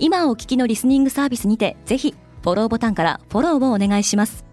[0.00, 4.44] 今お聞きのリスニングサービスにてぜひフォローボタンからフォローをお願いします。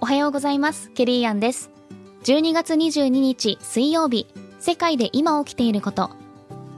[0.00, 0.90] おはようございます。
[0.90, 1.70] ケリーアンです。
[2.24, 4.26] 12月22日水曜日
[4.60, 6.10] 世界で今起きていること。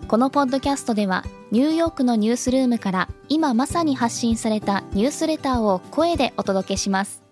[0.09, 7.26] このポッドキャストではニューヨークのニュースルームから今まさに発信されたニュースレターを声でお届けします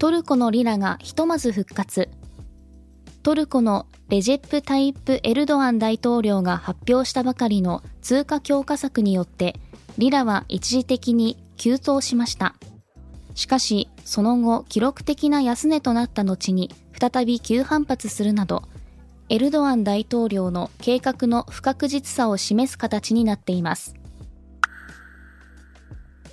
[0.00, 2.08] トルコのリラがひとまず復活。
[3.22, 9.56] トルコのレジェップ・タイップ・エルドアン大統領が発表したばかりの通貨強化策によって
[9.98, 12.54] リラは一時的に急騰しました。
[13.34, 18.62] しかしその後記録的な安値となった後に再び急反発するなど
[19.28, 23.99] エルドアン大統領の計画の不確実さを示す形になっています。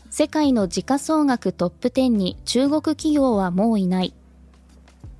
[0.09, 4.13] 世界の時価総額トップ10に中国企業はもういない。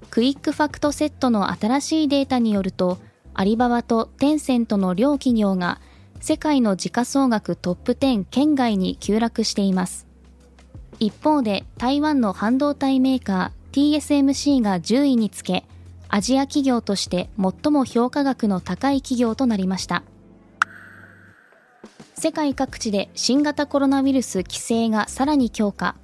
[0.10, 2.98] クイックファクトセットの新しいデータによると
[3.34, 5.80] アリババとテンセントの両企業が
[6.22, 10.08] 世界の時価総額トップ10圏外に急落しています。
[11.00, 15.66] 一方で台湾の半導体メーカー TSMC が10位につけ
[16.10, 20.04] アジア企業として最も評価額の高い企業となりました。
[22.20, 25.96] 世界各地で新型コロナウイルス規制がさらに強化。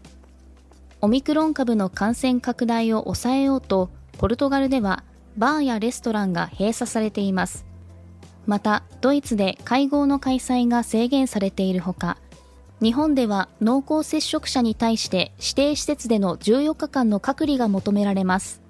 [1.01, 5.03] オミクロン株の感染拡大を抑えようとポルトガルでは
[5.37, 7.65] バーやレストランが閉鎖されています。
[8.45, 12.19] またドイツで会合の開催が制限されているほか
[12.79, 18.61] 日本では濃厚接触者に対して指定施設での14日間の隔離が求められます。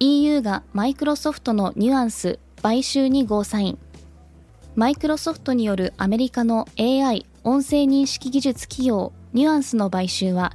[0.00, 3.78] EU がマイクロソフトのニュアンス買収にゴーサイン。
[4.78, 10.52] マイクロソフトによるアメリカの AI 音声認識技術企業ニュアンスの買収は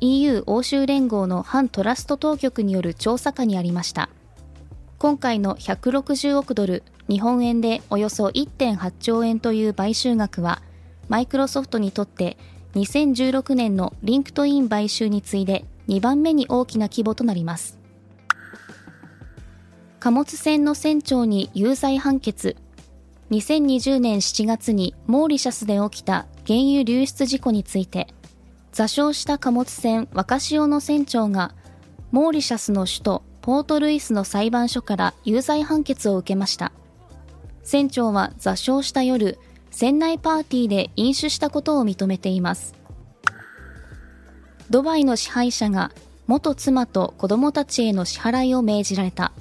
[0.00, 4.08] EU 欧州連合の反トラスト当局による調査下にありました。
[4.98, 10.60] 今回の160億ドル日本円でおよそ1.8兆円という買収額は
[11.08, 12.36] マイクロソフトにとって
[12.74, 17.78] 2016年のリンクトイン買収に次いで2番目に大きな規模となります。
[20.00, 22.56] 貨物船の船長に有罪判決。
[23.32, 28.08] 2020年7月にモーリシャスで起きた原油流出事故について
[28.72, 31.54] 座礁した貨物船若潮の船長が
[32.10, 36.72] モーリシャスの首都ポートルイスの裁判所から有罪判決を受けました。
[37.64, 39.38] 船長は座礁した夜
[39.70, 42.74] 船内パーティーで飲酒したことを認めています。
[44.68, 45.90] ドバイの支配者が
[46.26, 49.32] 元妻と子供たちへの支払いを命じられた。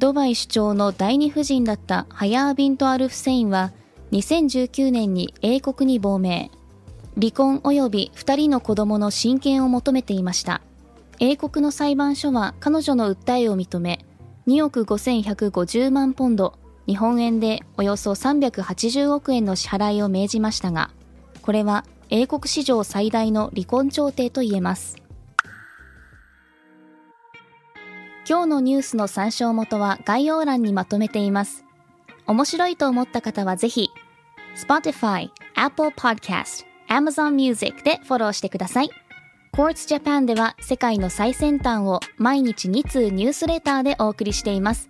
[0.00, 3.70] ドバイ首長の第二夫人だったハヤービント・アルフセインは
[4.12, 6.50] 2019年に英国に亡命。
[7.16, 10.62] 離婚及び2人の子供の親権を求めていました。
[11.18, 14.02] 英国の裁判所は彼女の訴えを認め
[14.46, 16.54] 2億5150万ポンド
[16.86, 20.88] 日本円でおよそ380億円の支払いを命じましたが
[21.42, 24.96] これは英国史上最大の離婚調停といえます。
[28.30, 31.64] 今日のニュースの参照元は概要欄にまとめています。
[32.28, 33.90] 面白いと思った方はぜひ、
[34.56, 38.90] Spotify、Apple Podcast、Amazon Music でフォローしてください。
[39.52, 44.88] Quartz Japan では世界の最先端を毎日2通ニュースレターでお送りしています。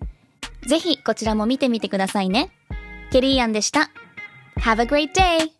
[0.66, 2.50] ぜひこちらも見てみてくださいね。
[3.10, 3.90] ケリーアンでした。
[4.58, 5.59] Have a great day!